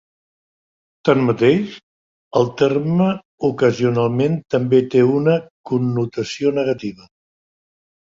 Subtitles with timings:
[1.07, 1.73] Tanmateix,
[2.41, 3.09] el terme
[3.49, 5.37] ocasionalment també té una
[5.71, 7.07] connotació negativa.